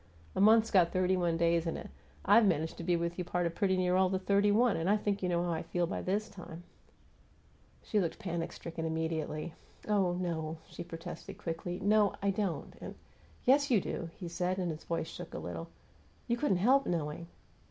[0.35, 1.91] A month's got thirty one days in it;
[2.25, 4.75] I've managed to be with you a part of pretty near all the thirty one,
[4.75, 6.63] and I think you know how I feel by this time"
[7.83, 9.53] She looked panic stricken immediately.
[9.87, 11.79] "Oh, no," she protested, quickly.
[11.79, 12.95] "No, I don't, and"
[13.45, 15.67] "Yes, you do," he said, and his voice shook a little.
[16.27, 17.27] "You couldn't help knowing."